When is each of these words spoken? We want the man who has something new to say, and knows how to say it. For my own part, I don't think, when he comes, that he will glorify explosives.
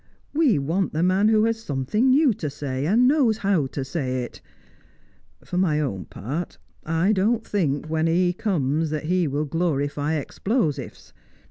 We 0.33 0.57
want 0.57 0.93
the 0.93 1.03
man 1.03 1.27
who 1.29 1.43
has 1.43 1.61
something 1.61 2.09
new 2.09 2.33
to 2.33 2.49
say, 2.49 2.87
and 2.87 3.07
knows 3.07 3.37
how 3.45 3.67
to 3.67 3.85
say 3.85 4.23
it. 4.23 4.41
For 5.45 5.59
my 5.59 5.79
own 5.79 6.05
part, 6.05 6.57
I 6.83 7.11
don't 7.11 7.45
think, 7.45 7.85
when 7.87 8.07
he 8.07 8.33
comes, 8.33 8.89
that 8.89 9.03
he 9.03 9.27
will 9.27 9.45
glorify 9.45 10.15
explosives. 10.15 11.13